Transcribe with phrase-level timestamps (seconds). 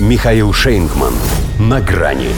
[0.00, 1.14] Михаил Шейнгман.
[1.60, 2.30] На грани.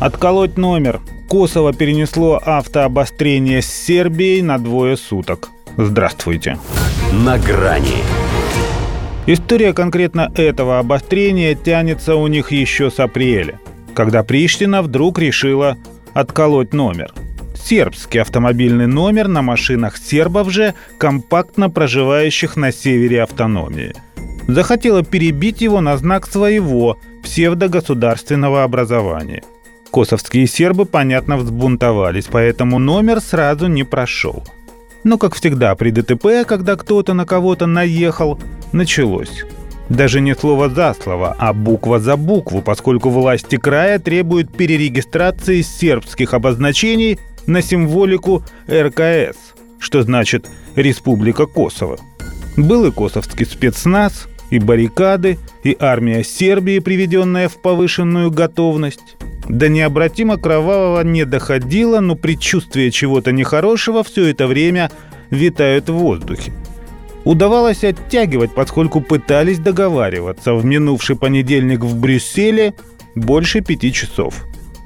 [0.00, 1.00] Отколоть номер.
[1.30, 5.48] Косово перенесло автообострение с Сербией на двое суток.
[5.78, 6.58] Здравствуйте.
[7.24, 8.04] На грани.
[9.26, 13.58] История конкретно этого обострения тянется у них еще с апреля,
[13.94, 15.78] когда Приштина вдруг решила
[16.12, 17.14] отколоть номер.
[17.54, 23.94] Сербский автомобильный номер на машинах сербов же, компактно проживающих на севере автономии–
[24.46, 29.42] захотела перебить его на знак своего псевдогосударственного образования.
[29.90, 34.44] Косовские сербы, понятно, взбунтовались, поэтому номер сразу не прошел.
[35.04, 38.38] Но, как всегда при ДТП, когда кто-то на кого-то наехал,
[38.72, 39.44] началось.
[39.88, 46.34] Даже не слово за слово, а буква за букву, поскольку власти края требуют перерегистрации сербских
[46.34, 49.36] обозначений на символику РКС,
[49.78, 51.98] что значит «Республика Косово».
[52.56, 59.16] Был и косовский спецназ, и баррикады, и армия Сербии, приведенная в повышенную готовность.
[59.48, 64.90] До необратимо кровавого не доходило, но предчувствие чего-то нехорошего все это время
[65.30, 66.52] витают в воздухе.
[67.24, 72.74] Удавалось оттягивать, поскольку пытались договариваться в минувший понедельник в Брюсселе
[73.16, 74.44] больше пяти часов.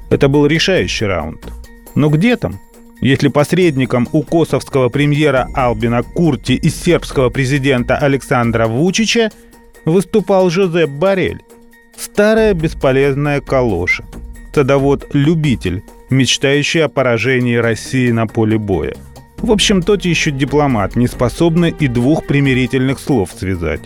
[0.08, 1.52] Это был решающий раунд.
[1.94, 2.58] Но где там?
[3.02, 9.30] Если посредником у косовского премьера Албина Курти и сербского президента Александра Вучича–
[9.84, 11.42] выступал Жозеп Барель.
[11.96, 14.04] Старая бесполезная калоша.
[14.54, 18.94] Садовод-любитель, мечтающий о поражении России на поле боя.
[19.38, 23.80] В общем, тот еще дипломат, не способный и двух примирительных слов связать.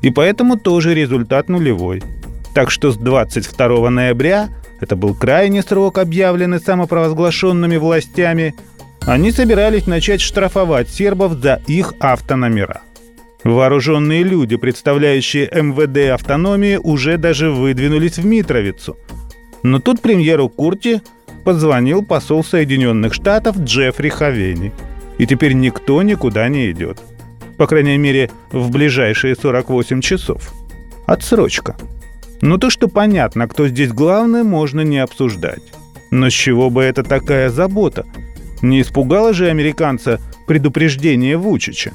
[0.00, 2.02] И поэтому тоже результат нулевой.
[2.54, 4.48] Так что с 22 ноября,
[4.80, 8.54] это был крайний срок, объявленный самопровозглашенными властями,
[9.00, 12.82] они собирались начать штрафовать сербов за их автономера–
[13.44, 18.96] Вооруженные люди, представляющие МВД автономии, уже даже выдвинулись в Митровицу.
[19.62, 21.02] Но тут премьеру Курти
[21.44, 24.72] позвонил посол Соединенных Штатов Джеффри Хавени.
[25.18, 27.00] И теперь никто никуда не идет.
[27.58, 30.52] По крайней мере, в ближайшие 48 часов.
[31.06, 31.76] Отсрочка.
[32.40, 35.62] Но то, что понятно, кто здесь главный, можно не обсуждать.
[36.10, 38.04] Но с чего бы это такая забота?
[38.62, 41.92] Не испугало же американца предупреждение Вучича?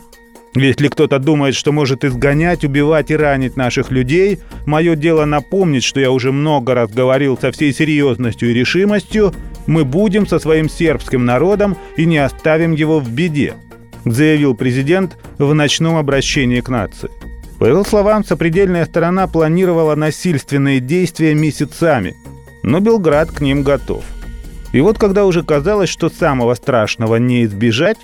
[0.58, 6.00] Если кто-то думает, что может изгонять, убивать и ранить наших людей, мое дело напомнить, что
[6.00, 9.34] я уже много раз говорил со всей серьезностью и решимостью,
[9.68, 13.54] мы будем со своим сербским народом и не оставим его в беде,
[14.04, 17.12] заявил президент в ночном обращении к нации.
[17.60, 22.16] По его словам, сопредельная сторона планировала насильственные действия месяцами,
[22.64, 24.04] но Белград к ним готов.
[24.72, 27.98] И вот когда уже казалось, что самого страшного не избежать,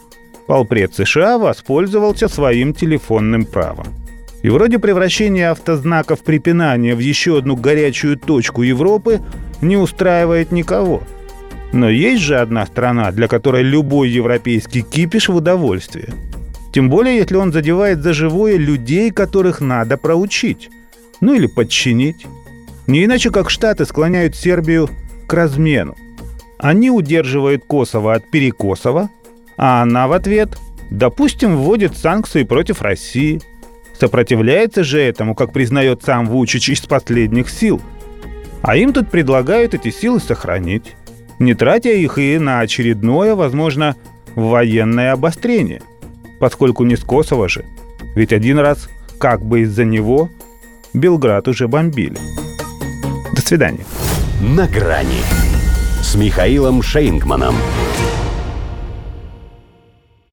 [0.48, 3.88] полпред США воспользовался своим телефонным правом.
[4.42, 9.22] И вроде превращение автознаков препинания в еще одну горячую точку Европы
[9.62, 11.02] не устраивает никого.
[11.72, 16.10] Но есть же одна страна, для которой любой европейский кипиш в удовольствие.
[16.74, 20.70] Тем более, если он задевает за живое людей, которых надо проучить.
[21.22, 22.26] Ну или подчинить.
[22.86, 24.90] Не иначе, как Штаты склоняют Сербию
[25.26, 25.96] к размену.
[26.58, 29.10] Они удерживают Косово от Перекосова–
[29.58, 30.58] а она в ответ,
[30.90, 33.42] допустим, вводит санкции против России.
[34.00, 37.82] Сопротивляется же этому, как признает сам Вучич, из последних сил.
[38.62, 40.96] А им тут предлагают эти силы сохранить,
[41.40, 43.96] не тратя их и на очередное, возможно,
[44.36, 45.82] военное обострение.
[46.40, 47.66] Поскольку не с Косово же.
[48.16, 48.90] Ведь один раз,
[49.20, 50.30] как бы из-за него,
[50.94, 52.18] Белград уже бомбили.
[53.34, 53.86] До свидания.
[54.42, 55.22] На грани
[56.02, 57.56] с Михаилом Шейнгманом.